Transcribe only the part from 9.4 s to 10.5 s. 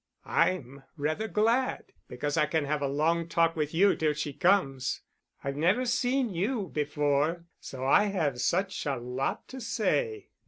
to say."